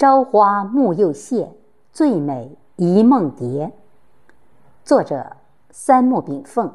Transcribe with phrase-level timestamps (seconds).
[0.00, 1.52] 朝花暮又谢，
[1.92, 3.70] 最美一梦蝶。
[4.82, 5.36] 作者：
[5.68, 6.72] 三木炳凤。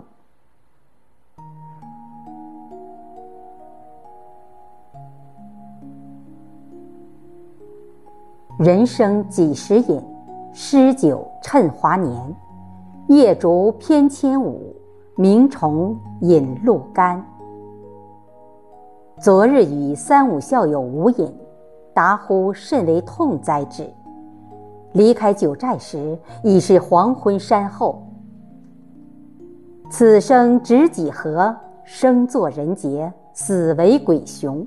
[8.59, 9.99] 人生几时饮？
[10.53, 12.35] 诗酒趁华年。
[13.07, 14.75] 夜烛偏千舞，
[15.15, 17.25] 鸣虫饮露干。
[19.19, 21.35] 昨日与三五校友无饮，
[21.95, 23.89] 达乎甚为痛哉之。
[24.91, 28.05] 离开九寨时，已是黄昏山后。
[29.89, 31.55] 此生值几何？
[31.85, 34.65] 生作人杰，死为鬼雄。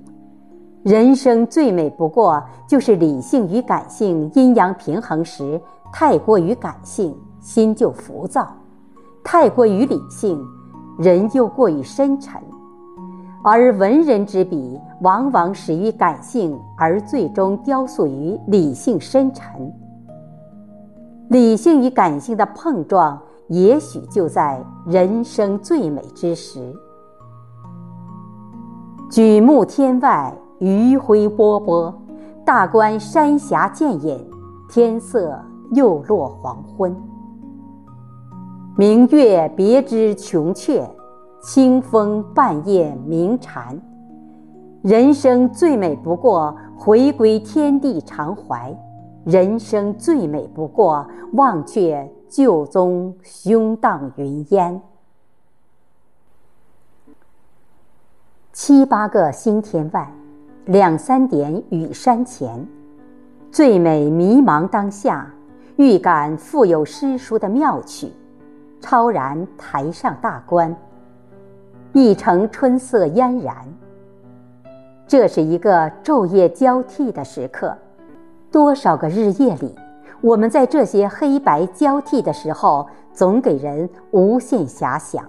[0.84, 5.60] 人生最美不过，就是理性与感性阴阳平衡时，
[5.92, 8.44] 太过于感性，心就浮躁；
[9.24, 10.40] 太过于理性，
[10.96, 12.40] 人又过于深沉。
[13.42, 19.72] 而文人之笔，往往始于感性，而最终雕塑于理性深沉。
[21.28, 26.74] 理性与感性的碰撞，也许就在人生最美之时。
[29.10, 30.34] 举目天外。
[30.60, 31.94] 余晖波波，
[32.44, 34.18] 大观山峡渐隐，
[34.68, 35.40] 天色
[35.70, 36.92] 又落黄昏。
[38.76, 40.84] 明月别枝穷却，
[41.40, 43.80] 清风半夜鸣蝉。
[44.88, 48.74] 人生最美不过回归天地常怀，
[49.22, 54.80] 人生最美不过忘却旧宗胸荡云烟。
[58.54, 60.10] 七八个星天外。
[60.64, 62.66] 两三点雨山前，
[63.52, 65.30] 最美迷茫当下，
[65.76, 68.10] 预感富有诗书的妙趣，
[68.80, 70.74] 超然台上大观，
[71.92, 73.54] 一城春色嫣然。
[75.08, 77.76] 这是一个昼夜交替的时刻，
[78.52, 79.74] 多少个日夜里，
[80.20, 85.24] 我们在这些黑白交替的时候，总给人无限遐想。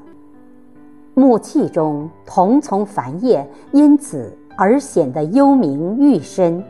[1.16, 4.32] 木器中桐丛繁叶，因此。
[4.62, 6.62] 而显得幽冥愈深，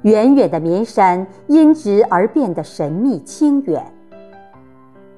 [0.00, 3.84] 远远的绵山因之而变得神秘清远。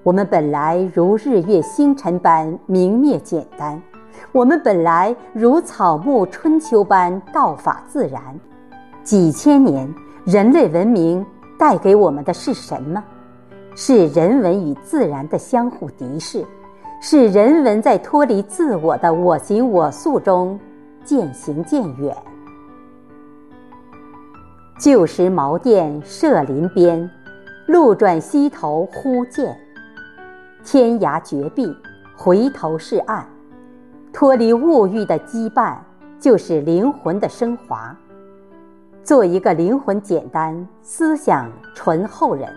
[0.02, 3.80] 我们本来如日月星辰般明灭简单，
[4.32, 8.20] 我们本来如草木春秋般道法自然。
[9.02, 9.92] 几千年，
[10.24, 11.24] 人类文明
[11.58, 13.02] 带给我们的是什么？
[13.76, 16.44] 是人文与自然的相互敌视，
[17.00, 20.58] 是人文在脱离自我的我行我素中。
[21.04, 22.16] 渐行渐远。
[24.78, 27.10] 旧时茅店社林边，
[27.66, 29.54] 路转溪头忽见。
[30.64, 31.76] 天涯绝壁，
[32.16, 33.33] 回头是岸。
[34.14, 35.76] 脱离物欲的羁绊，
[36.20, 37.94] 就是灵魂的升华。
[39.02, 42.48] 做一个灵魂简单、思想纯厚人，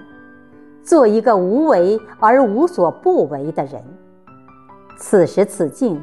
[0.83, 3.83] 做一个无为而无所不为的人。
[4.97, 5.99] 此时此境。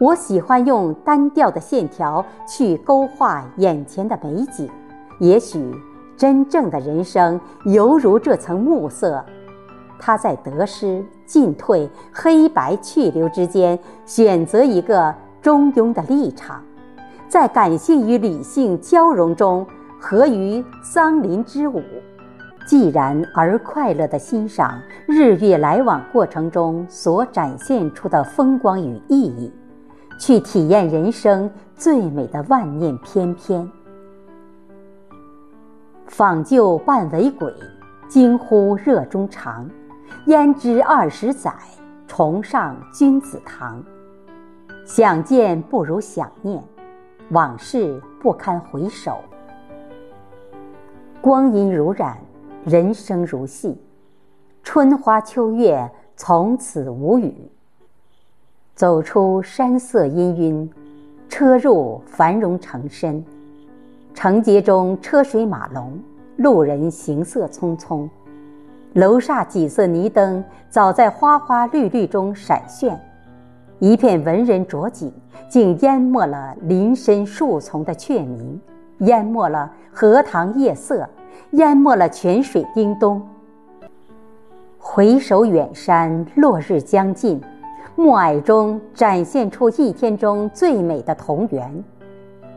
[0.00, 4.68] 我喜欢用单调的线条去勾画眼前的美景，
[5.18, 5.72] 也许
[6.16, 9.22] 真正的人生犹如这层暮色，
[10.00, 16.60] 他在得失、进退、黑白去留之间选择一个中庸的立场，
[17.28, 19.64] 在感性与理性交融中
[20.00, 21.82] 合于桑林之舞，
[22.66, 29.52] 寂然而快乐地欣赏日月来往过程中所展现出的风光与意义。
[30.18, 33.66] 去体验人生最美的万念翩翩。
[36.06, 37.50] 访旧半为鬼，
[38.06, 39.66] 惊呼热衷肠。
[40.26, 41.52] 焉知二十载，
[42.06, 43.82] 重上君子堂。
[44.84, 46.62] 想见不如想念，
[47.30, 49.18] 往事不堪回首。
[51.20, 52.18] 光阴如染，
[52.64, 53.80] 人生如戏。
[54.62, 57.34] 春花秋月，从此无语。
[58.74, 60.68] 走出山色氤氲，
[61.28, 63.24] 车入繁荣城深，
[64.14, 65.98] 城街中车水马龙，
[66.36, 68.08] 路人行色匆匆。
[68.94, 73.00] 楼煞几色霓灯早在花花绿绿中闪炫，
[73.78, 75.12] 一片文人着景，
[75.48, 78.60] 竟淹没了林深树丛的雀鸣，
[78.98, 81.08] 淹没了荷塘夜色，
[81.52, 83.22] 淹没了泉水叮咚。
[84.76, 87.40] 回首远山，落日将近。
[87.96, 91.84] 暮霭中展现出一天中最美的同源，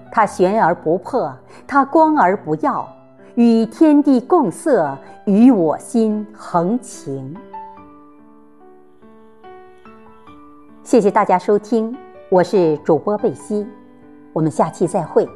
[0.09, 1.31] 它悬而不破，
[1.67, 2.87] 它光而不耀，
[3.35, 4.95] 与天地共色，
[5.25, 7.35] 与我心恒情。
[10.83, 11.95] 谢谢大家收听，
[12.29, 13.65] 我是主播贝西，
[14.33, 15.27] 我们下期再会。